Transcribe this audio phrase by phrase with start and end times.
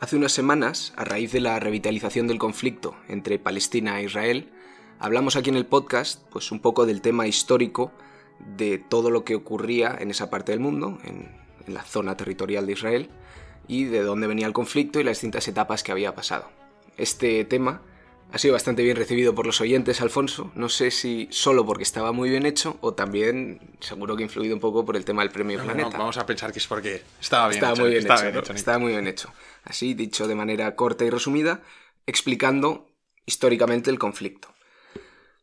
[0.00, 4.50] Hace unas semanas, a raíz de la revitalización del conflicto entre Palestina e Israel,
[4.98, 7.92] hablamos aquí en el podcast pues un poco del tema histórico
[8.56, 11.30] de todo lo que ocurría en esa parte del mundo, en,
[11.66, 13.10] en la zona territorial de Israel,
[13.68, 16.48] y de dónde venía el conflicto y las distintas etapas que había pasado.
[16.96, 17.82] Este tema
[18.32, 20.52] ha sido bastante bien recibido por los oyentes, Alfonso.
[20.54, 24.60] No sé si solo porque estaba muy bien hecho o también seguro que influido un
[24.60, 25.90] poco por el tema del premio No, Planeta.
[25.90, 27.82] no, vamos a pensar que es porque estaba bien Estaba hecho.
[27.82, 28.52] muy bien estaba hecho, bien hecho.
[28.52, 29.32] Estaba muy bien hecho.
[29.64, 31.62] Así, dicho de manera corta y resumida,
[32.06, 32.88] explicando
[33.26, 34.48] históricamente el conflicto.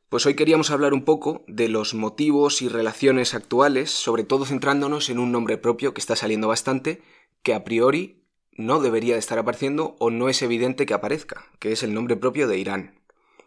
[0.09, 5.09] Pues hoy queríamos hablar un poco de los motivos y relaciones actuales, sobre todo centrándonos
[5.09, 7.01] en un nombre propio que está saliendo bastante,
[7.43, 8.16] que a priori
[8.57, 12.15] no debería de estar apareciendo o no es evidente que aparezca, que es el nombre
[12.15, 12.99] propio de Irán.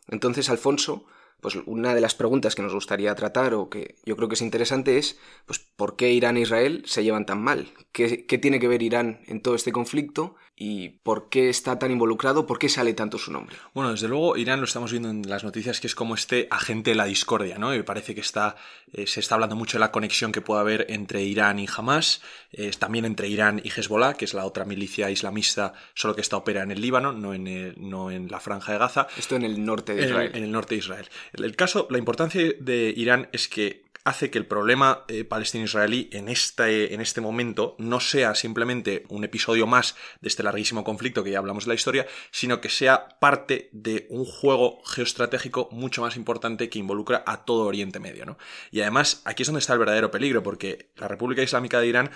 [0.08, 1.04] Entonces, Alfonso,
[1.40, 4.42] pues una de las preguntas que nos gustaría tratar o que yo creo que es
[4.42, 7.72] interesante es, pues, ¿por qué Irán e Israel se llevan tan mal?
[7.92, 10.36] ¿Qué, qué tiene que ver Irán en todo este conflicto?
[10.62, 12.46] ¿Y por qué está tan involucrado?
[12.46, 13.56] ¿Por qué sale tanto su nombre?
[13.72, 16.90] Bueno, desde luego Irán lo estamos viendo en las noticias que es como este agente
[16.90, 17.72] de la discordia, ¿no?
[17.74, 18.56] Y me parece que está,
[18.92, 22.20] eh, se está hablando mucho de la conexión que puede haber entre Irán y Hamas,
[22.52, 26.36] eh, también entre Irán y Hezbollah, que es la otra milicia islamista, solo que esta
[26.36, 29.06] opera en el Líbano, no en, el- no en la franja de Gaza.
[29.16, 30.30] Esto en el norte de Israel.
[30.34, 31.08] el, en el norte de Israel.
[31.32, 36.10] El, el caso, la importancia de Irán es que hace que el problema eh, palestino-israelí
[36.12, 41.24] en este, en este momento no sea simplemente un episodio más de este larguísimo conflicto
[41.24, 46.02] que ya hablamos de la historia, sino que sea parte de un juego geoestratégico mucho
[46.02, 48.26] más importante que involucra a todo Oriente Medio.
[48.26, 48.36] ¿no?
[48.70, 52.10] Y además, aquí es donde está el verdadero peligro, porque la República Islámica de Irán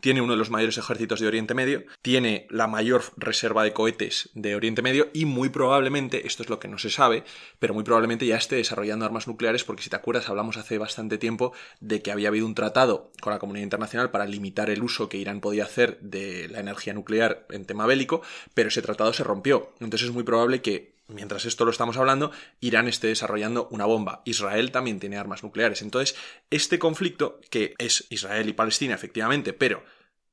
[0.00, 4.30] tiene uno de los mayores ejércitos de Oriente Medio, tiene la mayor reserva de cohetes
[4.34, 7.24] de Oriente Medio y muy probablemente, esto es lo que no se sabe,
[7.58, 11.18] pero muy probablemente ya esté desarrollando armas nucleares porque si te acuerdas hablamos hace bastante
[11.18, 15.08] tiempo de que había habido un tratado con la comunidad internacional para limitar el uso
[15.08, 18.22] que Irán podía hacer de la energía nuclear en tema bélico,
[18.54, 19.72] pero ese tratado se rompió.
[19.80, 22.30] Entonces es muy probable que Mientras esto lo estamos hablando,
[22.60, 24.20] Irán esté desarrollando una bomba.
[24.26, 25.80] Israel también tiene armas nucleares.
[25.82, 26.16] Entonces,
[26.50, 29.82] este conflicto, que es Israel y Palestina, efectivamente, pero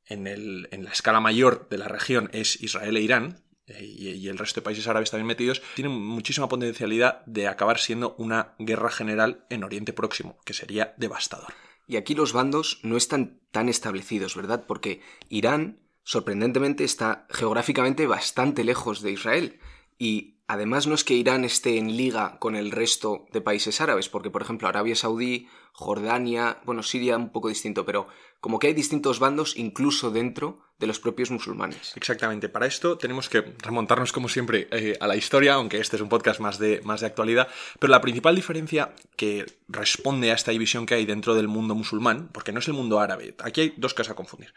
[0.05, 4.27] en, el- en la escala mayor de la región es Israel e Irán, eh, y,
[4.27, 8.91] el resto de países árabes también metidos, tiene muchísima potencialidad de acabar siendo una guerra
[8.91, 11.53] general en Oriente Próximo, que sería devastador.
[11.87, 14.65] Y aquí los bandos no están tan establecidos, ¿verdad?
[14.67, 19.59] Porque Irán, sorprendentemente, está geográficamente bastante lejos de Israel.
[19.97, 24.09] Y además no es que Irán esté en liga con el resto de países árabes,
[24.09, 28.07] porque por ejemplo Arabia Saudí, Jordania, bueno, Siria un poco distinto, pero
[28.39, 31.93] como que hay distintos bandos incluso dentro de los propios musulmanes.
[31.95, 36.01] Exactamente, para esto tenemos que remontarnos como siempre eh, a la historia, aunque este es
[36.01, 37.47] un podcast más de, más de actualidad,
[37.79, 42.29] pero la principal diferencia que responde a esta división que hay dentro del mundo musulmán,
[42.31, 44.53] porque no es el mundo árabe, aquí hay dos cosas a confundir.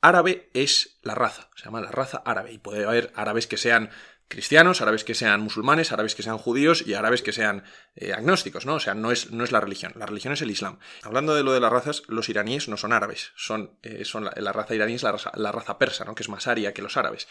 [0.00, 3.90] Árabe es la raza, se llama la raza árabe, y puede haber árabes que sean
[4.30, 7.64] cristianos, árabes que sean musulmanes, árabes que sean judíos y árabes que sean
[7.96, 8.74] eh, agnósticos, ¿no?
[8.74, 10.78] O sea, no es, no es la religión, la religión es el Islam.
[11.02, 14.52] Hablando de lo de las razas, los iraníes no son árabes, son, eh, son la,
[14.52, 16.14] raza iraní es la raza, la raza persa, ¿no?
[16.14, 17.26] Que es más aria que los árabes.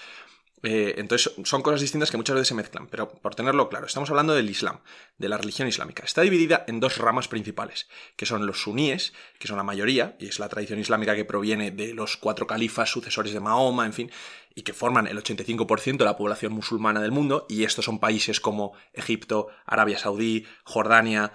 [0.61, 4.09] Eh, entonces son cosas distintas que muchas veces se mezclan, pero por tenerlo claro, estamos
[4.09, 4.79] hablando del Islam,
[5.17, 6.03] de la religión islámica.
[6.03, 7.87] Está dividida en dos ramas principales,
[8.17, 11.71] que son los suníes, que son la mayoría, y es la tradición islámica que proviene
[11.71, 14.11] de los cuatro califas sucesores de Mahoma, en fin,
[14.53, 18.41] y que forman el 85% de la población musulmana del mundo, y estos son países
[18.41, 21.31] como Egipto, Arabia Saudí, Jordania,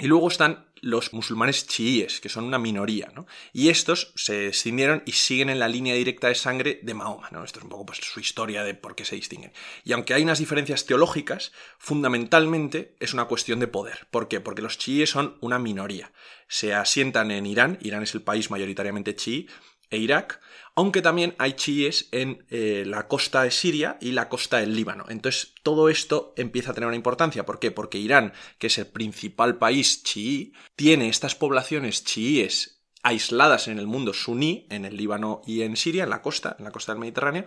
[0.00, 3.26] y luego están los musulmanes chiíes, que son una minoría, ¿no?
[3.52, 7.44] Y estos se extendieron y siguen en la línea directa de sangre de Mahoma, ¿no?
[7.44, 9.52] Esto es un poco pues, su historia de por qué se distinguen.
[9.84, 14.06] Y aunque hay unas diferencias teológicas, fundamentalmente es una cuestión de poder.
[14.10, 14.40] ¿Por qué?
[14.40, 16.12] Porque los chiíes son una minoría.
[16.48, 19.48] Se asientan en Irán, Irán es el país mayoritariamente chií,
[19.90, 20.40] e Irak,
[20.74, 25.06] aunque también hay chiíes en eh, la costa de Siria y la costa del Líbano.
[25.08, 27.44] Entonces todo esto empieza a tener una importancia.
[27.44, 27.70] ¿Por qué?
[27.70, 33.86] Porque Irán, que es el principal país chií, tiene estas poblaciones chiíes aisladas en el
[33.86, 37.00] mundo suní, en el Líbano y en Siria, en la costa, en la costa del
[37.00, 37.44] Mediterráneo,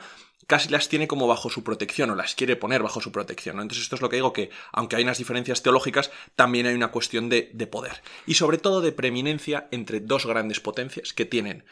[0.47, 3.59] casi las tiene como bajo su protección o las quiere poner bajo su protección.
[3.59, 6.91] Entonces esto es lo que digo que, aunque hay unas diferencias teológicas, también hay una
[6.91, 8.01] cuestión de poder.
[8.25, 11.63] Y sobre todo de preeminencia entre dos grandes potencias que tienen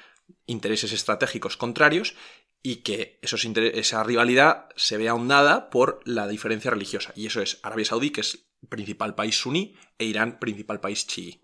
[0.46, 2.16] intereses estratégicos contrarios
[2.62, 7.14] y que esos esa rivalidad se ve ahondada por la diferencia religiosa.
[7.16, 11.42] Y eso es Arabia Saudí, que es principal país suní, e Irán, principal país chií.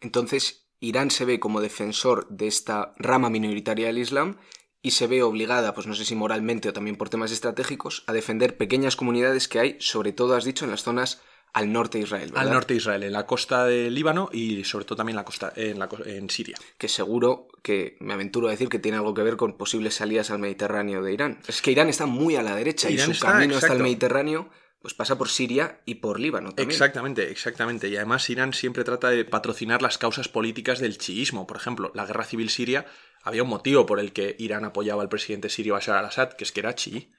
[0.00, 4.38] Entonces, Irán se ve como defensor de esta rama minoritaria del Islam
[4.82, 8.12] y se ve obligada, pues no sé si moralmente o también por temas estratégicos, a
[8.12, 11.22] defender pequeñas comunidades que hay, sobre todo has dicho, en las zonas
[11.54, 12.42] al norte de Israel, ¿verdad?
[12.42, 15.52] Al norte de Israel, en la costa del Líbano y sobre todo también la costa,
[15.56, 16.56] en, la, en Siria.
[16.76, 20.30] Que seguro que me aventuro a decir que tiene algo que ver con posibles salidas
[20.30, 21.38] al Mediterráneo de Irán.
[21.46, 23.82] Es que Irán está muy a la derecha Irán y su está, camino hasta el.
[23.82, 24.50] Mediterráneo
[24.82, 26.70] pues pasa por Siria y por Líbano también.
[26.70, 27.88] Exactamente, exactamente.
[27.88, 31.46] Y además Irán siempre trata de patrocinar las causas políticas del chiismo.
[31.46, 32.84] Por ejemplo, la guerra civil siria
[33.22, 36.52] había un motivo por el que Irán apoyaba al presidente sirio Bashar al-Assad, que es
[36.52, 37.10] que era chií.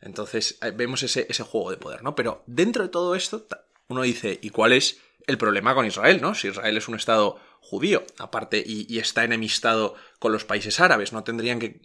[0.00, 2.14] Entonces eh, vemos ese, ese juego de poder, ¿no?
[2.14, 3.46] Pero dentro de todo esto,
[3.88, 6.34] uno dice, ¿y cuál es el problema con Israel, no?
[6.34, 11.24] Si Israel es un estado judío, aparte, y, está enemistado con los países árabes, ¿no
[11.24, 11.80] tendrían que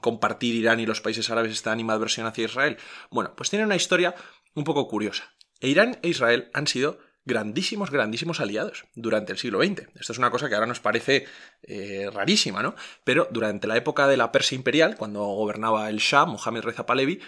[0.00, 2.78] compartir Irán y los países árabes esta animadversión hacia Israel?
[3.10, 4.14] Bueno, pues tiene una historia
[4.54, 5.34] un poco curiosa.
[5.60, 9.82] E Irán e Israel han sido grandísimos, grandísimos aliados durante el siglo XX.
[10.00, 11.26] Esto es una cosa que ahora nos parece
[11.62, 12.74] eh, rarísima, ¿no?
[13.04, 17.20] Pero durante la época de la Persia imperial, cuando gobernaba el Shah, Mohammed Reza Pahlavi,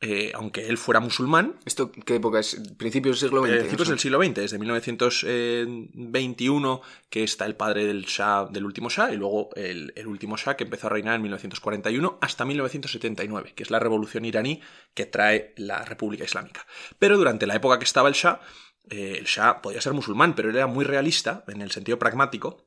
[0.00, 2.60] eh, aunque él fuera musulmán, ¿Esto qué época es?
[2.76, 3.52] ¿Principios del siglo XX?
[3.52, 8.90] eh, principios del siglo XX, desde 1921, que está el padre del Shah, del último
[8.90, 13.52] Shah, y luego el, el último Shah que empezó a reinar en 1941 hasta 1979,
[13.54, 14.60] que es la revolución iraní
[14.94, 16.66] que trae la República Islámica.
[16.98, 18.40] Pero durante la época que estaba el Shah,
[18.90, 22.64] eh, el Shah podía ser musulmán, pero él era muy realista en el sentido pragmático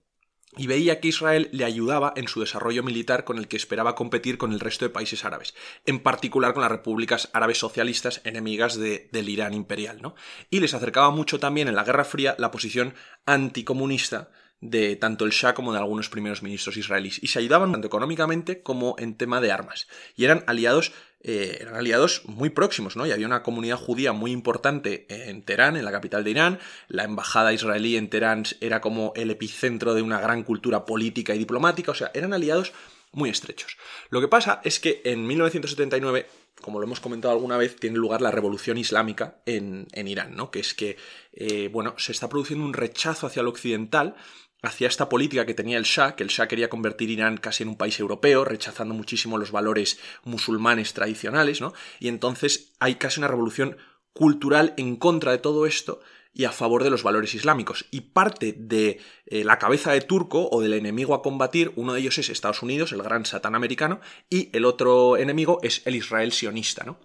[0.60, 4.40] y veía que Israel le ayudaba en su desarrollo militar con el que esperaba competir
[4.40, 5.54] con el resto de países árabes,
[5.86, 10.16] en particular con las repúblicas árabes socialistas enemigas de- del Irán imperial, ¿no?
[10.50, 12.96] Y les acercaba mucho también en la Guerra Fría la posición
[13.28, 17.86] anticomunista de tanto el Shah como de algunos primeros ministros israelíes y se ayudaban tanto
[17.86, 23.06] económicamente como en tema de armas y eran aliados eh, eran aliados muy próximos, ¿no?
[23.06, 26.60] Y había una comunidad judía muy importante en Teherán, en la capital de Irán.
[26.88, 31.40] La embajada israelí en Teherán era como el epicentro de una gran cultura política y
[31.40, 31.92] diplomática.
[31.92, 32.72] O sea, eran aliados
[33.12, 33.78] muy estrechos.
[34.10, 36.28] Lo que pasa es que en 1979,
[36.62, 40.52] como lo hemos comentado alguna vez, tiene lugar la revolución islámica en, en Irán, ¿no?
[40.52, 40.98] Que es que,
[41.34, 44.16] eh, bueno, se está produciendo un rechazo hacia lo occidental
[44.62, 47.70] hacia esta política que tenía el Shah, que el Shah quería convertir Irán casi en
[47.70, 51.74] un país europeo, rechazando muchísimo los valores musulmanes tradicionales, ¿no?
[52.00, 53.78] Y entonces hay casi una revolución
[54.14, 56.02] cultural en contra de todo esto
[56.34, 57.86] y a favor de los valores islámicos.
[57.90, 62.00] Y parte de eh, la cabeza de turco o del enemigo a combatir, uno de
[62.00, 66.32] ellos es Estados Unidos, el gran satán americano, y el otro enemigo es el Israel
[66.32, 67.00] sionista, ¿no?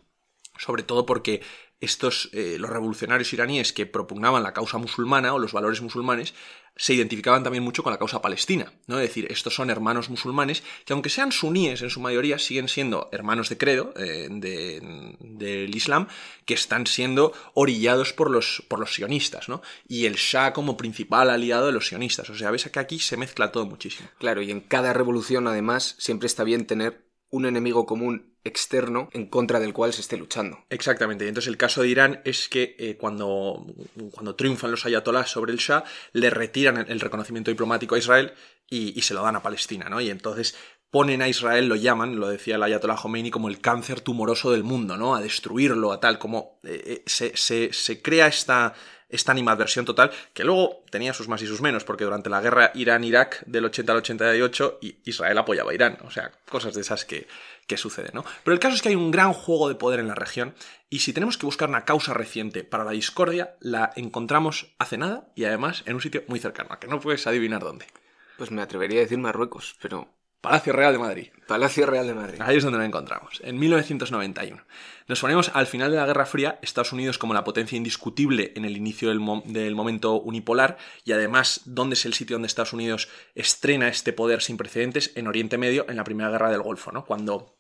[0.59, 1.41] Sobre todo porque
[1.81, 6.35] estos, eh, los revolucionarios iraníes que propugnaban la causa musulmana o los valores musulmanes,
[6.77, 8.99] se identificaban también mucho con la causa palestina, ¿no?
[8.99, 13.09] Es decir, estos son hermanos musulmanes que aunque sean suníes en su mayoría, siguen siendo
[13.13, 16.09] hermanos de credo eh, de- del Islam,
[16.47, 19.63] que están siendo orillados por los, por los sionistas, ¿no?
[19.87, 22.31] Y el Shah como principal aliado de los sionistas.
[22.31, 24.09] O sea, ves que aquí se mezcla todo muchísimo.
[24.19, 29.27] Claro, y en cada revolución, además, siempre está bien tener un enemigo común externo en
[29.27, 30.65] contra del cual se esté luchando.
[30.71, 31.29] Exactamente.
[31.29, 33.65] Entonces el caso de Irán es que eh, cuando,
[34.13, 38.33] cuando triunfan los ayatolás sobre el Shah, le retiran el reconocimiento diplomático a Israel
[38.69, 40.01] y, se lo dan a Palestina, ¿no?
[40.01, 40.57] Y entonces
[40.91, 44.65] ponen a Israel, lo llaman, lo decía el ayatolá Khomeini, como el cáncer tumoroso del
[44.65, 45.15] mundo, ¿no?
[45.15, 48.75] A destruirlo, a tal, como eh, eh, se, se- se crea esta,
[49.13, 52.73] esta animadversión total, que luego tenía sus más y sus menos, porque durante la guerra
[52.75, 57.05] Irán-Irak del 80 al 88, i- Israel apoyaba a Irán, o sea, cosas de esas
[57.05, 57.29] que,
[57.67, 58.25] que suceden, ¿no?
[58.43, 60.55] Pero el caso es que hay un gran juego de poder en la región,
[60.91, 65.29] y si tenemos que buscar una causa reciente para la discordia, la encontramos hace nada,
[65.35, 67.87] y además en un sitio muy cercano, a que no puedes adivinar dónde.
[68.39, 70.09] Pues me atrevería a decir Marruecos, pero
[70.43, 71.29] Palacio Real de Madrid.
[71.47, 72.39] Palacio Real de Madrid.
[72.43, 74.63] Ahí es donde lo encontramos, en 1991.
[75.09, 78.65] Nos ponemos al final de la Guerra Fría, Estados Unidos como la potencia indiscutible en
[78.65, 82.73] el inicio del, mo- del momento unipolar y además dónde es el sitio donde Estados
[82.73, 86.93] Unidos estrena este poder sin precedentes en Oriente Medio en la Primera Guerra del Golfo,
[86.93, 87.05] ¿no?
[87.05, 87.57] Cuando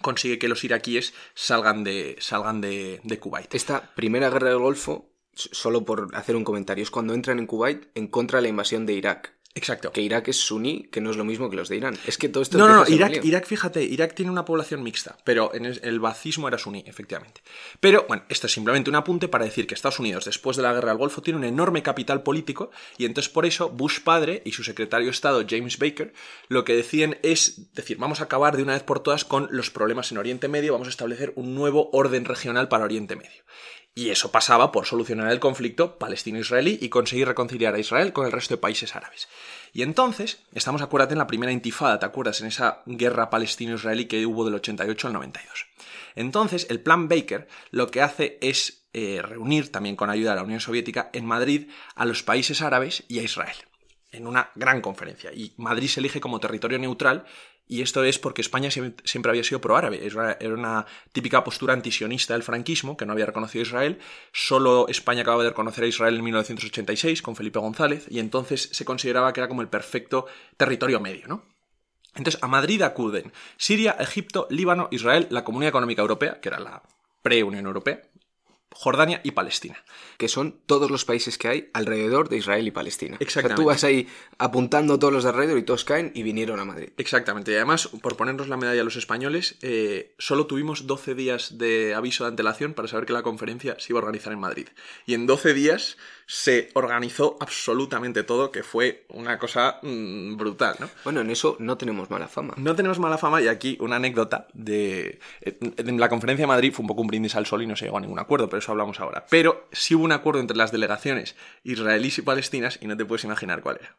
[0.00, 3.54] consigue que los iraquíes salgan de, salgan de, de Kuwait.
[3.54, 7.88] Esta primera guerra del Golfo, solo por hacer un comentario, es cuando entran en Kuwait
[7.94, 9.34] en contra de la invasión de Irak.
[9.54, 9.92] Exacto.
[9.92, 11.98] Que Irak es suní, que no es lo mismo que los de Irán.
[12.06, 13.22] Es que todo esto No, no, no, Irak.
[13.22, 17.42] Irak, fíjate, Irak tiene una población mixta, pero en el, el bacismo era suní, efectivamente.
[17.78, 20.72] Pero, bueno, esto es simplemente un apunte para decir que Estados Unidos, después de la
[20.72, 24.52] guerra del Golfo, tiene un enorme capital político, y entonces por eso Bush padre y
[24.52, 26.14] su secretario de Estado, James Baker,
[26.48, 29.70] lo que deciden es decir, vamos a acabar de una vez por todas con los
[29.70, 33.42] problemas en Oriente Medio, vamos a establecer un nuevo orden regional para Oriente Medio.
[33.94, 38.32] Y eso pasaba por solucionar el conflicto palestino-israelí y conseguir reconciliar a Israel con el
[38.32, 39.28] resto de países árabes.
[39.74, 42.40] Y entonces, estamos, acuérdate, en la primera intifada, ¿te acuerdas?
[42.40, 45.66] En esa guerra palestino-israelí que hubo del 88 al 92.
[46.14, 50.42] Entonces, el plan Baker lo que hace es eh, reunir, también con ayuda de la
[50.42, 53.56] Unión Soviética, en Madrid a los países árabes y a Israel.
[54.10, 55.32] en una gran conferencia.
[55.32, 57.24] Y Madrid se elige como territorio neutral
[57.66, 60.06] y esto es porque España siempre había sido pro-árabe.
[60.06, 63.98] Era una típica postura antisionista del franquismo, que no había reconocido a Israel.
[64.32, 68.84] Solo España acababa de reconocer a Israel en 1986 con Felipe González, y entonces se
[68.84, 70.26] consideraba que era como el perfecto
[70.56, 71.46] territorio medio, ¿no?
[72.14, 76.82] Entonces, a Madrid acuden Siria, Egipto, Líbano, Israel, la Comunidad Económica Europea, que era la
[77.22, 78.02] pre-Unión Europea,
[78.74, 79.82] Jordania y Palestina.
[80.18, 83.16] Que son todos los países que hay alrededor de Israel y Palestina.
[83.20, 83.62] Exactamente.
[83.62, 86.90] tú vas ahí apuntando todos los de alrededor y todos caen y vinieron a Madrid.
[86.96, 87.52] Exactamente.
[87.52, 91.94] Y además, por ponernos la medalla a los españoles, eh, solo tuvimos 12 días de
[91.94, 94.68] aviso de antelación para saber que la conferencia se iba a organizar en Madrid.
[95.06, 95.96] Y en 12 días
[96.34, 100.88] se organizó absolutamente todo, que fue una cosa mm, brutal, ¿no?
[101.04, 102.54] Bueno, en eso no tenemos mala fama.
[102.56, 105.20] No tenemos mala fama y aquí una anécdota de...
[105.42, 107.84] En la conferencia de Madrid fue un poco un brindis al sol y no se
[107.84, 109.26] llegó a ningún acuerdo, pero eso hablamos ahora.
[109.28, 113.24] Pero sí hubo un acuerdo entre las delegaciones israelíes y palestinas y no te puedes
[113.24, 113.94] imaginar cuál era.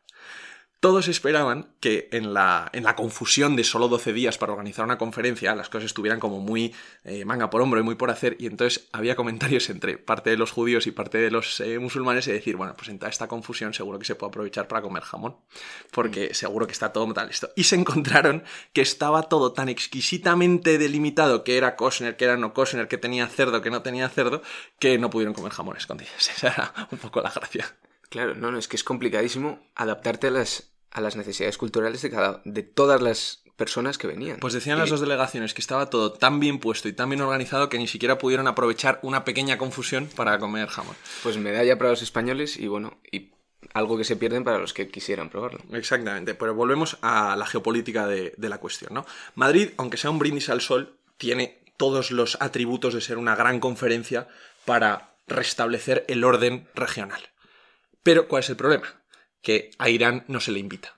[0.83, 4.97] Todos esperaban que en la, en la, confusión de solo 12 días para organizar una
[4.97, 6.75] conferencia las cosas estuvieran como muy
[7.05, 10.35] eh, manga por hombro y muy por hacer y entonces había comentarios entre parte de
[10.35, 13.29] los judíos y parte de los eh, musulmanes y decir, bueno, pues en toda esta
[13.29, 15.37] confusión seguro que se puede aprovechar para comer jamón
[15.89, 16.33] porque mm.
[16.33, 17.49] seguro que está todo tal esto.
[17.55, 22.53] Y se encontraron que estaba todo tan exquisitamente delimitado que era Kosner, que era no
[22.53, 24.41] Kosner, que tenía cerdo, que no tenía cerdo,
[24.79, 26.29] que no pudieron comer jamón escondidas.
[26.35, 27.73] Esa era un poco la gracia.
[28.09, 32.09] Claro, no, no, es que es complicadísimo adaptarte a las a las necesidades culturales de,
[32.09, 34.37] cada, de todas las personas que venían.
[34.39, 37.69] Pues decían las dos delegaciones que estaba todo tan bien puesto y tan bien organizado
[37.69, 40.95] que ni siquiera pudieron aprovechar una pequeña confusión para comer jamón.
[41.23, 43.31] Pues medalla para los españoles y bueno, y
[43.73, 45.59] algo que se pierden para los que quisieran probarlo.
[45.71, 49.05] Exactamente, pero volvemos a la geopolítica de, de la cuestión, ¿no?
[49.35, 53.59] Madrid, aunque sea un brindis al sol, tiene todos los atributos de ser una gran
[53.59, 54.27] conferencia
[54.65, 57.21] para restablecer el orden regional.
[58.03, 59.02] Pero, ¿cuál es el problema?
[59.43, 60.97] Que a Irán no se le invita.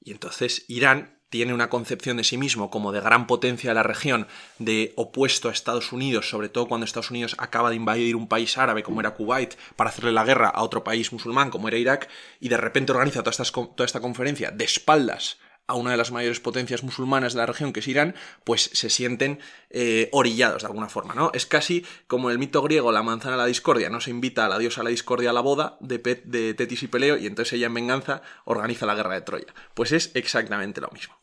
[0.00, 3.82] Y entonces Irán tiene una concepción de sí mismo como de gran potencia de la
[3.82, 4.28] región,
[4.60, 8.56] de opuesto a Estados Unidos, sobre todo cuando Estados Unidos acaba de invadir un país
[8.58, 12.08] árabe como era Kuwait para hacerle la guerra a otro país musulmán como era Irak,
[12.38, 16.12] y de repente organiza toda esta, toda esta conferencia de espaldas a una de las
[16.12, 20.68] mayores potencias musulmanas de la región, que es Irán, pues se sienten eh, orillados de
[20.68, 21.30] alguna forma, ¿no?
[21.34, 24.00] Es casi como el mito griego, la manzana de la discordia, ¿no?
[24.00, 26.88] Se invita a la diosa a la discordia a la boda de, de Tetis y
[26.88, 29.54] Peleo y entonces ella en venganza organiza la guerra de Troya.
[29.74, 31.18] Pues es exactamente lo mismo.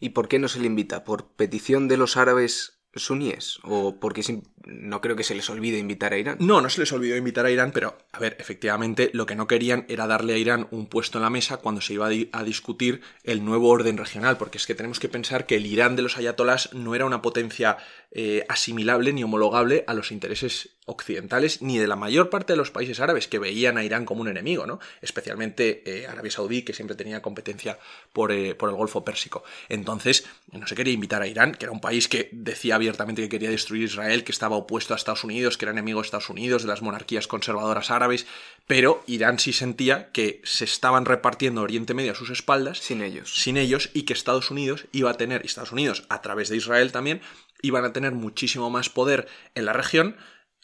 [0.00, 1.04] ¿Y por qué no se le invita?
[1.04, 3.58] ¿Por petición de los árabes suníes?
[3.62, 4.22] ¿O porque
[4.64, 6.36] no creo que se les olvide invitar a Irán?
[6.40, 9.46] No, no se les olvidó invitar a Irán, pero, a ver, efectivamente lo que no
[9.46, 13.00] querían era darle a Irán un puesto en la mesa cuando se iba a, discutir
[13.24, 16.18] el nuevo orden regional, porque es que tenemos que pensar que el Irán de los
[16.18, 17.78] ayatolás no era una potencia
[18.10, 22.72] eh, asimilable ni homologable a los intereses occidentales ni de la mayor parte de los
[22.72, 24.80] países árabes que veían a Irán como un enemigo, ¿no?
[25.00, 27.78] Especialmente eh, Arabia Saudí, que siempre tenía competencia
[28.12, 29.44] por, eh, por, el Golfo Pérsico.
[29.68, 33.28] Entonces, no se quería invitar a Irán, que era un país que decía abiertamente que
[33.28, 36.62] quería destruir Israel, que estaba opuesto a Estados Unidos, que era enemigo de Estados Unidos,
[36.62, 38.26] de las monarquías conservadoras árabes,
[38.66, 42.78] pero Irán sí sentía que se estaban repartiendo Oriente Medio a sus espaldas.
[42.78, 43.32] Sin ellos.
[43.34, 46.56] Sin ellos, y que Estados Unidos iba a tener, y Estados Unidos a través de
[46.56, 47.20] Israel también,
[47.62, 50.16] iban a tener muchísimo más poder en la región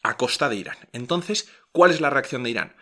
[0.03, 0.77] a costa de Irán.
[0.93, 2.75] Entonces, ¿cuál es la reacción de Irán?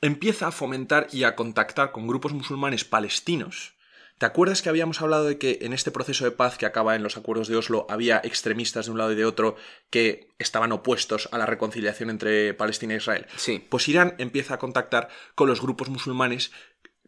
[0.00, 3.74] Empieza a fomentar y a contactar con grupos musulmanes palestinos.
[4.18, 7.02] ¿Te acuerdas que habíamos hablado de que en este proceso de paz que acaba en
[7.02, 9.56] los acuerdos de Oslo había extremistas de un lado y de otro
[9.90, 13.26] que estaban opuestos a la reconciliación entre Palestina e Israel?
[13.36, 13.66] Sí.
[13.68, 16.52] Pues Irán empieza a contactar con los grupos musulmanes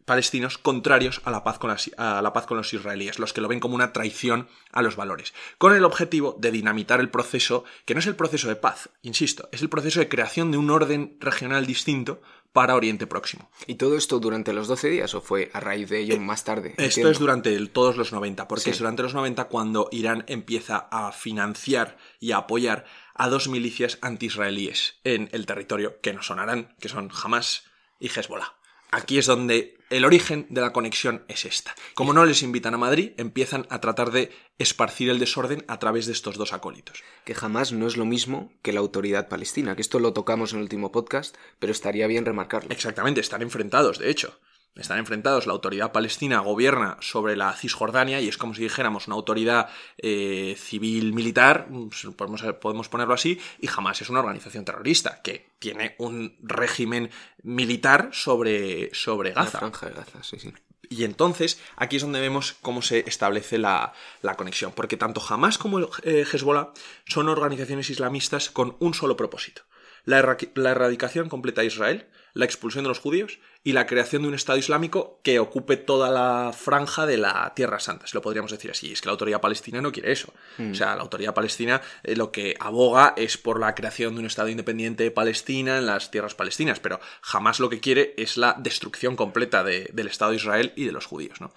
[0.07, 3.49] palestinos contrarios a la, paz con a la paz con los israelíes, los que lo
[3.49, 7.93] ven como una traición a los valores, con el objetivo de dinamitar el proceso, que
[7.93, 11.17] no es el proceso de paz, insisto, es el proceso de creación de un orden
[11.19, 12.21] regional distinto
[12.53, 13.51] para Oriente Próximo.
[13.67, 16.45] ¿Y todo esto durante los 12 días o fue a raíz de ello eh, más
[16.45, 16.73] tarde?
[16.77, 21.11] Esto es durante todos los 90, porque es durante los 90 cuando Irán empieza a
[21.11, 26.87] financiar y a apoyar a dos milicias anti-israelíes en el territorio que no sonarán, que
[26.87, 27.65] son Hamas
[27.99, 28.53] y Hezbollah.
[28.89, 31.75] Aquí es donde el origen de la conexión es esta.
[31.93, 36.05] Como no les invitan a Madrid, empiezan a tratar de esparcir el desorden a través
[36.05, 37.03] de estos dos acólitos.
[37.23, 40.59] Que jamás no es lo mismo que la autoridad palestina, que esto lo tocamos en
[40.59, 42.71] el último podcast, pero estaría bien remarcarlo.
[42.71, 44.37] Exactamente, están enfrentados, de hecho
[44.75, 45.47] están enfrentados.
[45.47, 50.55] La autoridad palestina gobierna sobre la Cisjordania y es como si dijéramos una autoridad eh,
[50.57, 51.67] civil militar,
[52.15, 57.09] podemos, podemos ponerlo así, y jamás es una organización terrorista que tiene un régimen
[57.43, 59.59] militar sobre, sobre Gaza.
[59.59, 60.53] franja de Gaza, sí, sí.
[60.89, 63.93] Y entonces aquí es donde vemos cómo se establece la,
[64.37, 66.71] conexión, porque tanto Hamas como eh, Hezbollah
[67.05, 69.63] son organizaciones islamistas con un solo propósito,
[70.05, 74.27] la, la erradicación completa de Israel, la expulsión de los judíos y la creación de
[74.27, 78.51] un Estado Islámico que ocupe toda la franja de la Tierra Santa, si lo podríamos
[78.51, 78.91] decir así.
[78.91, 80.31] Es que la autoridad palestina no quiere eso.
[80.59, 84.27] O sea, la autoridad palestina eh, lo que aboga es por la creación de un
[84.27, 88.55] Estado independiente de Palestina en las tierras palestinas, pero jamás lo que quiere es la
[88.59, 91.41] destrucción completa del Estado de Israel y de los judíos.
[91.41, 91.51] ¿no?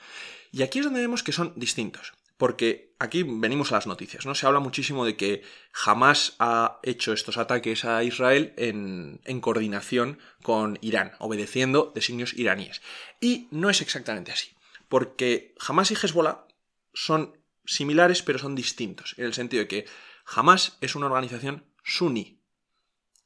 [0.51, 2.15] Y aquí es donde vemos que son distintos.
[2.41, 4.35] Porque aquí venimos a las noticias, ¿no?
[4.35, 5.43] Se habla muchísimo de que
[5.73, 12.81] jamás ha hecho estos ataques a Israel en, en, coordinación con Irán, obedeciendo designios iraníes.
[13.21, 14.53] Y no es exactamente así.
[14.89, 16.47] Porque Hamas y Hezbollah
[16.95, 19.15] son similares, pero son distintos.
[19.19, 19.85] En el sentido de que
[20.25, 22.41] Hamas es una organización suní.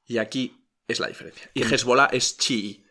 [0.09, 1.52] Y aquí es la diferencia.
[1.54, 2.84] Y Hezbollah es chií.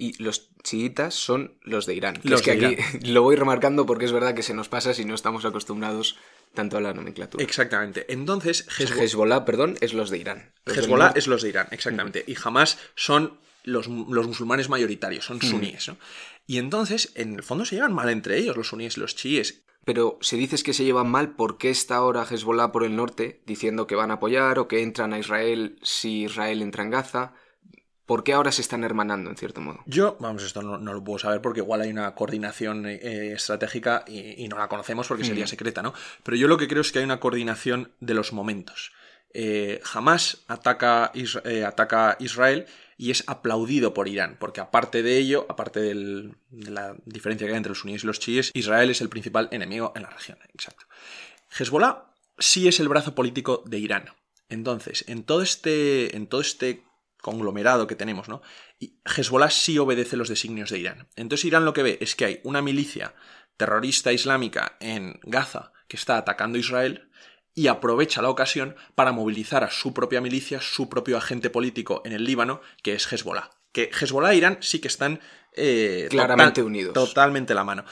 [0.00, 2.18] Y los chiitas son los de Irán.
[2.22, 5.14] los que aquí lo voy remarcando porque es verdad que se nos pasa si no
[5.14, 6.16] estamos acostumbrados
[6.54, 7.44] tanto a la nomenclatura.
[7.44, 8.06] Exactamente.
[8.08, 10.52] Entonces, Hezbollah, perdón, es los de Irán.
[10.64, 12.24] Hezbollah es los de Irán, exactamente.
[12.26, 15.92] Y jamás son los, musulmanes mayoritarios, son suníes.
[16.46, 19.64] Y entonces, en el fondo, se llevan mal entre ellos, los suníes y los chiíes.
[19.84, 23.42] Pero si dices que se llevan mal, ¿por qué está ahora Hezbollah por el norte
[23.44, 27.34] diciendo que van a apoyar o que entran a Israel si Israel entra en Gaza?
[28.10, 29.84] ¿Por qué ahora se están hermanando, en cierto modo?
[29.86, 34.48] Yo, vamos, esto no, lo puedo saber porque igual hay una coordinación eh, estratégica y,
[34.48, 35.94] no la conocemos porque sería secreta, ¿no?
[36.24, 38.90] Pero yo lo que creo es que hay una coordinación de los momentos.
[39.32, 42.66] Eh, jamás ataca, eh, ataca Israel
[42.98, 47.58] y es aplaudido por Irán, porque aparte de ello, aparte de la diferencia que hay
[47.58, 50.38] entre los suníes y los chiíes, Israel es el principal enemigo en la región.
[50.52, 50.84] Exacto.
[51.56, 52.06] Hezbollah
[52.40, 54.06] sí es el brazo político de Irán.
[54.48, 56.89] Entonces, en todo este, en todo este
[57.20, 58.42] conglomerado que tenemos, ¿no?
[58.78, 61.08] Y Hezbollah sí obedece los designios de Irán.
[61.16, 63.14] Entonces Irán lo que ve es que hay una milicia
[63.56, 67.10] terrorista islámica en Gaza que está atacando a Israel
[67.54, 72.12] y aprovecha la ocasión para movilizar a su propia milicia, su propio agente político en
[72.12, 73.50] el Líbano, que es Hezbollah.
[73.72, 75.20] Que Hezbollah e Irán sí que están
[75.52, 76.94] eh, claramente unidos.
[76.94, 77.84] Totalmente la mano.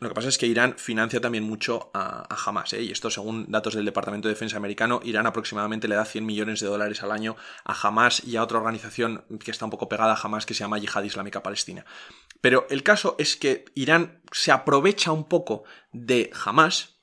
[0.00, 2.82] Lo que pasa es que Irán financia también mucho a, Hamas, ¿eh?
[2.82, 6.60] y esto según datos del Departamento de Defensa americano, Irán aproximadamente le da 100 millones
[6.60, 10.14] de dólares al año a Hamas y a otra organización que está un poco pegada
[10.14, 11.84] a Hamas que se llama Yihad Islámica Palestina.
[12.40, 16.96] Pero el caso es que Irán se aprovecha un poco de Hamas,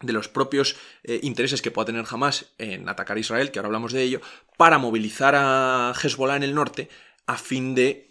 [0.00, 3.68] de los propios eh, intereses que pueda tener Hamas en atacar a Israel, que ahora
[3.68, 4.20] hablamos de ello,
[4.56, 6.90] para movilizar a Hezbollah en el norte
[7.26, 8.05] a fin de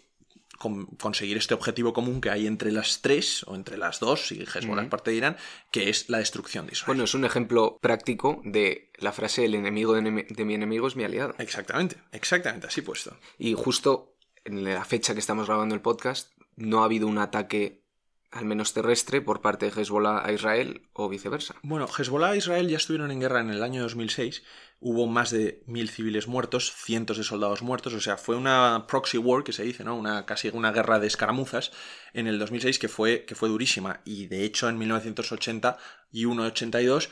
[0.58, 4.82] conseguir este objetivo común que hay entre las tres, o entre las dos, si Hezbollah
[4.82, 5.36] es parte de Irán,
[5.70, 6.86] que es la destrucción de Israel.
[6.88, 11.04] Bueno, es un ejemplo práctico de la frase el enemigo de, mi enemigo es mi
[11.04, 11.34] aliado.
[11.38, 13.16] Exactamente, exactamente, así puesto.
[13.38, 17.85] Y justo en la fecha que estamos grabando el podcast, no ha habido un ataque
[18.30, 21.54] al menos terrestre, por parte de Hezbollah a Israel o viceversa.
[21.62, 24.42] Bueno, Hezbollah e Israel ya estuvieron en guerra en el año 2006.
[24.78, 27.94] Hubo más de mil civiles muertos, cientos de soldados muertos.
[27.94, 29.96] O sea, fue una proxy war, que se dice, ¿no?
[29.96, 31.72] Una, casi una guerra de escaramuzas
[32.12, 34.00] en el 2006 que fue, que fue durísima.
[34.04, 35.78] Y de hecho, en 1980
[36.12, 37.10] y 182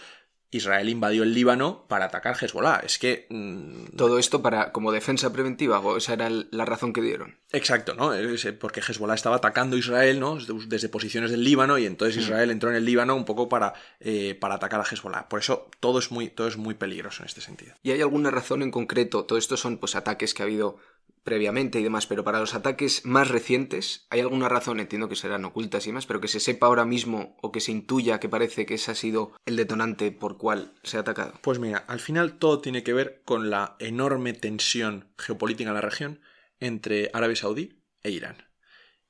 [0.55, 2.81] Israel invadió el Líbano para atacar Hezbollah.
[2.85, 3.27] Es que...
[3.29, 7.39] Mm, Todo esto para como defensa preventiva, o esa era la razón que dieron.
[7.51, 8.13] Exacto, ¿no?
[8.61, 10.39] Porque Hezbollah estaba atacando a Israel, ¿no?
[10.67, 12.21] Desde posiciones del Líbano y entonces mm.
[12.21, 15.29] Israel entró en el Líbano un poco para, eh, para atacar a Hezbollah.
[15.29, 17.75] Por eso todo es, muy, todo es muy peligroso en este sentido.
[17.83, 19.25] ¿Y hay alguna razón en concreto?
[19.25, 20.77] Todo esto son pues ataques que ha habido
[21.25, 25.45] previamente y demás, pero para los ataques más recientes, ¿hay alguna razón, entiendo que serán
[25.45, 28.67] ocultas y más, pero que se sepa ahora mismo o que se intuya que parece
[28.67, 31.35] que ese ha sido el detonante por cual se ha atacado?
[31.43, 35.81] Pues mira, al final todo tiene que ver con la enorme tensión geopolítica en la
[35.81, 36.21] región
[36.61, 38.37] entre Arabia Saudí e Irán.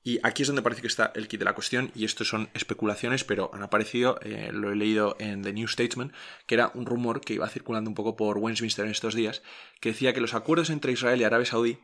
[0.07, 2.51] Y aquí es donde parece que está el kit de la cuestión, y esto son
[2.53, 6.13] especulaciones, pero han aparecido, eh, lo he leído en The New Statesman,
[6.47, 9.43] que era un rumor que iba circulando un poco por Westminster en estos días,
[9.81, 11.79] que decía que los acuerdos entre Israel y Arabia Saudí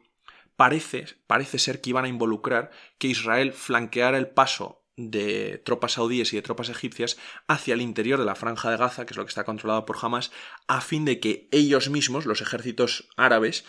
[0.57, 6.33] parece, parece ser que iban a involucrar que Israel flanqueara el paso de tropas saudíes
[6.33, 7.17] y de tropas egipcias
[7.49, 9.97] hacia el interior de la franja de Gaza, que es lo que está controlado por
[10.01, 10.31] Hamas,
[10.69, 13.65] a fin de que ellos mismos, los ejércitos árabes,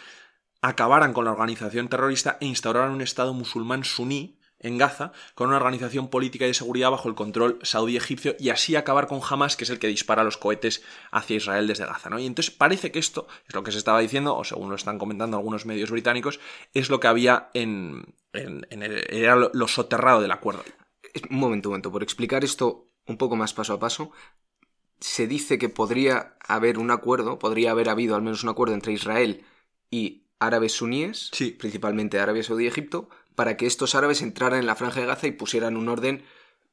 [0.61, 5.57] acabaran con la organización terrorista e instauraran un Estado musulmán suní en Gaza con una
[5.57, 9.65] organización política y de seguridad bajo el control saudí-egipcio y así acabar con Hamas, que
[9.65, 12.09] es el que dispara los cohetes hacia Israel desde Gaza.
[12.09, 12.19] ¿no?
[12.19, 14.99] Y entonces parece que esto es lo que se estaba diciendo, o según lo están
[14.99, 16.39] comentando algunos medios británicos,
[16.73, 18.65] es lo que había en, en,
[19.09, 20.63] era lo, soterrado del acuerdo.
[21.29, 24.11] Un momento, un momento, por explicar esto un poco más paso a paso,
[24.99, 28.93] se dice que podría haber un acuerdo, podría haber habido al menos un acuerdo entre
[28.93, 29.43] Israel
[29.89, 34.75] y árabes suníes, principalmente Arabia Saudí y Egipto, para que estos árabes entraran en la
[34.75, 36.23] franja de Gaza y pusieran un orden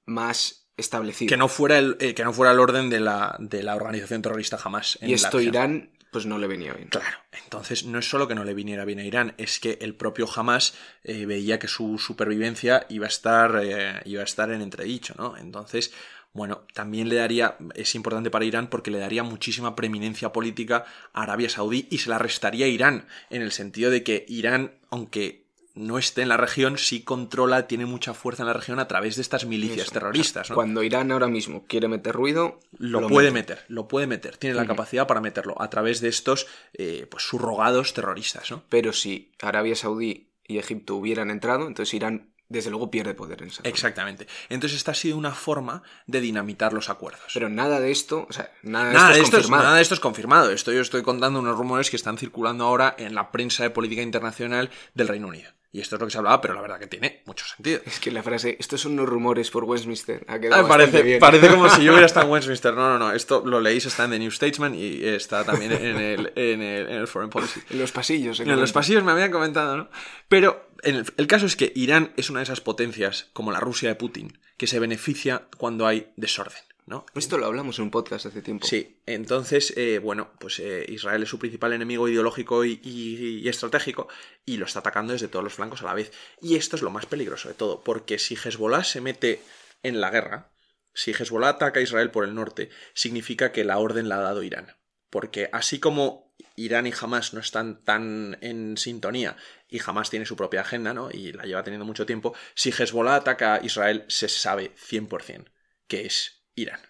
[0.05, 1.29] más establecido.
[1.29, 4.23] Que no fuera el, eh, que no fuera el orden de la, de la organización
[4.23, 4.99] terrorista jamás.
[5.03, 6.89] y esto Irán pues no le venía bien.
[6.89, 9.95] Claro, entonces no es solo que no le viniera bien a Irán, es que el
[9.95, 14.63] propio Hamas eh, veía que su supervivencia iba a estar, eh, iba a estar en
[14.63, 15.37] entredicho, ¿no?
[15.37, 15.93] Entonces,
[16.33, 21.23] bueno, también le daría, es importante para Irán porque le daría muchísima preeminencia política a
[21.23, 25.48] Arabia Saudí y se la restaría a Irán, en el sentido de que Irán, aunque
[25.79, 29.17] no esté en la región, sí controla, tiene mucha fuerza en la región a través
[29.17, 30.51] de estas milicias terroristas.
[30.51, 30.55] ¿no?
[30.57, 34.67] Cuando Irán ahora mismo quiere meter ruido, lo, puede meter, lo puede meter, tiene la
[34.67, 38.51] capacidad para meterlo a través de estos eh, pues, subrogados terroristas.
[38.51, 38.65] ¿no?
[38.69, 43.49] Pero si Arabia Saudí y Egipto hubieran entrado, entonces Irán desde luego pierde poder en
[43.49, 43.63] esa.
[43.65, 44.27] Exactamente.
[44.49, 47.31] Entonces esta ha sido una forma de dinamitar los acuerdos.
[47.35, 49.63] Pero nada de esto, o sea, nada de Nada esto de es esto es, confirmado.
[49.65, 50.51] nada de esto es confirmado.
[50.51, 54.03] Esto yo estoy contando unos rumores que están circulando ahora en la prensa de política
[54.03, 55.51] internacional del Reino Unido.
[55.71, 57.81] Y esto es lo que se hablaba, pero la verdad que tiene mucho sentido.
[57.85, 61.19] Es que la frase, estos son unos rumores por Westminster, ha quedado Ah, parece, bien.
[61.21, 62.73] parece como si yo hubiera estado en Westminster.
[62.75, 63.13] No, no, no.
[63.13, 66.89] Esto lo leéis, está en The New Statesman y está también en el, en el,
[66.89, 67.61] en el Foreign Policy.
[67.69, 68.39] En los pasillos.
[68.39, 69.91] se En los pasillos me habían comentado, ¿no?
[70.29, 73.61] Pero en el, el caso es que Irán es una de esas potencias, como la
[73.61, 77.07] Rusia de Putin, que se beneficia cuando hay desorden, ¿no?
[77.15, 78.67] Esto lo hablamos en un podcast hace tiempo.
[78.67, 83.49] Sí, entonces, eh, bueno, pues eh, Israel es su principal enemigo ideológico y, y- y
[83.49, 84.09] estratégico
[84.45, 86.13] y lo está atacando desde todos los flancos a la vez.
[86.41, 89.41] Y esto es lo más peligroso de todo, porque si Hezbollah se mete
[89.83, 90.51] en la guerra,
[90.95, 94.43] si Hezbollah ataca a Israel por el norte, significa que la orden la ha dado
[94.43, 94.77] Irán.
[95.11, 99.37] Porque así como Irán y Hamas no están tan en sintonía
[99.69, 101.11] y Hamas tiene su propia agenda, ¿no?
[101.11, 105.51] Y la lleva teniendo mucho tiempo, si Hezbollah ataca a Israel, se sabe 100%
[105.87, 106.81] que es Irán.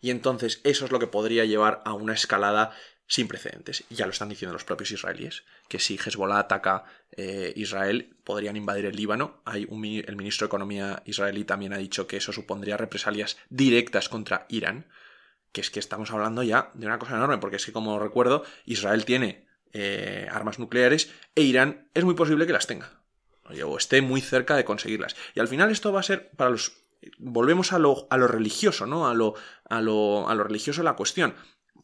[0.00, 2.72] Y entonces eso es lo que podría llevar a una escalada
[3.06, 3.84] sin precedentes.
[3.88, 6.84] Y ya lo están diciendo los propios israelíes, que si Hezbollah ataca
[7.16, 9.40] eh, Israel, podrían invadir el Líbano.
[9.44, 14.08] Hay un el ministro de Economía israelí también ha dicho que eso supondría represalias directas
[14.08, 14.86] contra Irán.
[15.52, 18.44] Que es que estamos hablando ya de una cosa enorme, porque es que, como recuerdo,
[18.66, 22.90] Israel tiene eh, armas nucleares e Irán es muy posible que las tenga.
[23.64, 25.16] O esté muy cerca de conseguirlas.
[25.34, 26.72] Y al final esto va a ser para los...
[27.18, 29.08] Volvemos a lo, a lo religioso, ¿no?
[29.08, 29.34] A lo,
[29.68, 31.34] a, lo, a lo religioso la cuestión.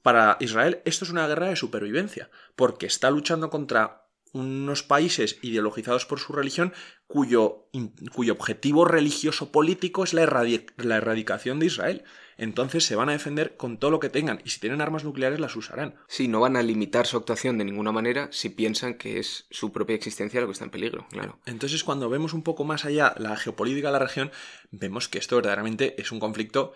[0.03, 6.07] Para Israel esto es una guerra de supervivencia, porque está luchando contra unos países ideologizados
[6.07, 6.72] por su religión
[7.07, 7.68] cuyo,
[8.14, 12.05] cuyo objetivo religioso político es la, erradi- la erradicación de Israel.
[12.42, 15.38] Entonces se van a defender con todo lo que tengan y si tienen armas nucleares
[15.38, 15.94] las usarán.
[16.09, 19.70] Sí, no van a limitar su actuación de ninguna manera si piensan que es su
[19.70, 21.38] propia existencia lo que está en peligro, claro.
[21.46, 24.33] Entonces, cuando vemos un poco más allá la geopolítica de la región,
[24.72, 26.72] vemos que esto verdaderamente es un conflicto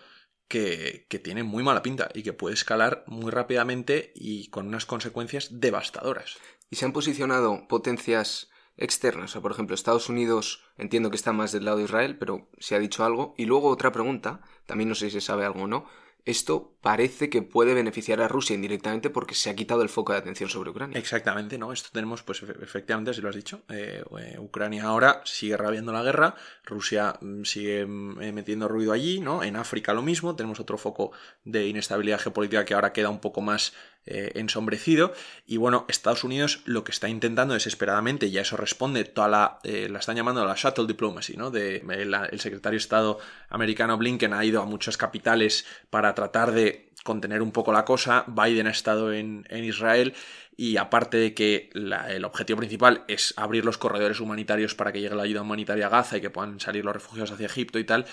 [0.47, 4.85] que, que tiene muy mala pinta y que puede escalar muy rápidamente y con unas
[4.85, 6.37] consecuencias devastadoras.
[6.69, 11.33] Y se han posicionado potencias externas, o sea, por ejemplo, Estados Unidos entiendo que está
[11.33, 13.33] más del lado de Israel, pero se ha dicho algo.
[13.37, 15.85] Y luego otra pregunta, también no sé si se sabe algo o no,
[16.25, 20.17] esto parece que puede beneficiar a Rusia indirectamente porque se ha quitado el foco de
[20.19, 20.99] atención sobre Ucrania.
[20.99, 21.71] Exactamente, ¿no?
[21.71, 25.93] Esto tenemos, pues efe- efectivamente, si lo has dicho, eh, eh, Ucrania ahora sigue rabiando
[25.93, 26.35] la guerra,
[26.65, 29.41] Rusia mm, sigue mm, eh, metiendo ruido allí, ¿no?
[29.41, 31.13] En África lo mismo, tenemos otro foco
[31.45, 33.71] de inestabilidad geopolítica que ahora queda un poco más
[34.07, 35.13] eh, ensombrecido.
[35.45, 39.59] Y bueno, Estados Unidos lo que está intentando desesperadamente, y a eso responde toda la,
[39.63, 41.51] eh, la están llamando la shuttle diplomacy, ¿no?
[41.51, 46.51] De, eh, el secretario de Estado americano Blinken ha ido a muchas capitales para tratar
[46.51, 48.25] de contener un poco la cosa.
[48.27, 50.13] Biden ha estado en, en Israel
[50.57, 55.15] y aparte de que el objetivo principal es abrir los corredores humanitarios para que llegue
[55.15, 58.05] la ayuda humanitaria a Gaza y que puedan salir los refugiados hacia Egipto y tal,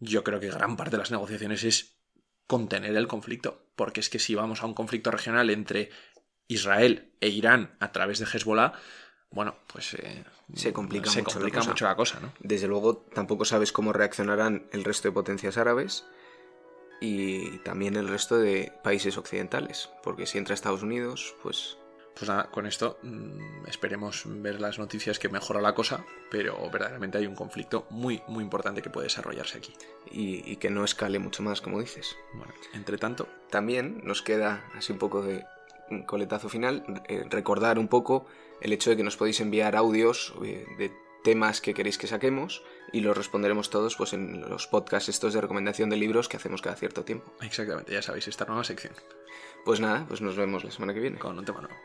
[0.00, 2.01] yo creo que gran parte de las negociaciones es
[2.46, 3.66] contener el conflicto.
[3.76, 5.90] Porque es que si vamos a un conflicto regional entre
[6.48, 8.72] Israel e Irán a través de Hezbollah,
[9.30, 10.24] bueno, pues eh,
[10.54, 11.70] Se complica se mucho la complica cosa.
[11.70, 12.32] mucho la cosa, ¿no?
[12.40, 16.04] Desde luego tampoco sabes cómo reaccionarán el resto de potencias árabes
[17.00, 21.78] y también el resto de países occidentales, porque si entra Estados Unidos, pues
[22.14, 27.18] Pues nada, con esto mm, esperemos ver las noticias que mejora la cosa, pero verdaderamente
[27.18, 29.72] hay un conflicto muy, muy importante que puede desarrollarse aquí.
[30.10, 32.16] y, y que no escale mucho más, como dices.
[32.34, 35.44] Bueno, entre tanto, También nos queda así un poco de
[36.06, 38.26] coletazo final, eh, recordar un poco
[38.60, 40.92] el hecho de que nos podéis enviar audios eh, de
[41.24, 45.40] temas que queréis que saquemos y los responderemos todos pues en los podcasts estos de
[45.40, 47.32] recomendación de libros que hacemos cada cierto tiempo.
[47.40, 48.94] exactamente, ya sabéis, esta nueva sección
[49.64, 51.18] Pues nada, pues nos vemos la semana que viene.
[51.18, 51.76] con un tema nuevo.